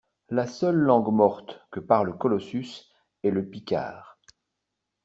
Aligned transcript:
La 0.29 0.47
seule 0.47 0.77
langue 0.79 1.13
morte 1.13 1.61
que 1.69 1.79
parle 1.79 2.17
Colossus 2.17 2.85
est 3.21 3.29
le 3.29 3.47
picard 3.47 4.17